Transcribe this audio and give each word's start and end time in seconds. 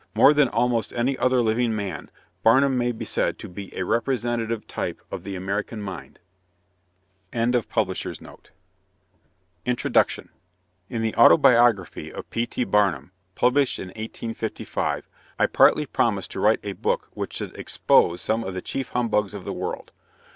More 0.15 0.33
than 0.33 0.49
almost 0.49 0.91
any 0.93 1.15
other 1.19 1.43
living 1.43 1.75
man, 1.75 2.09
Barnum 2.41 2.75
may 2.75 2.91
be 2.91 3.05
said 3.05 3.37
to 3.37 3.47
be 3.47 3.71
a 3.77 3.85
representative 3.85 4.65
type 4.65 4.99
of 5.11 5.23
the 5.23 5.35
American 5.35 5.79
mind." 5.79 6.17
INTRODUCTION. 7.33 8.19
In 10.89 11.01
the 11.03 11.15
"Autobiography 11.15 12.11
of 12.11 12.27
P. 12.31 12.47
T. 12.47 12.63
Barnum," 12.63 13.11
published 13.35 13.77
in 13.77 13.89
1855, 13.89 15.07
I 15.37 15.45
partly 15.45 15.85
promised 15.85 16.31
to 16.31 16.39
write 16.39 16.61
a 16.63 16.73
book 16.73 17.11
which 17.13 17.33
should 17.33 17.55
expose 17.55 18.21
some 18.21 18.43
of 18.43 18.55
the 18.55 18.61
chief 18.63 18.89
humbugs 18.89 19.35
of 19.35 19.43
the 19.45 19.53
world. 19.53 19.91